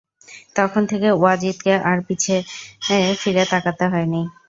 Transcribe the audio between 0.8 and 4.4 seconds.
থেকে ওয়াজিদকে আর পিছু ফিরে তাকাতে হয় নি।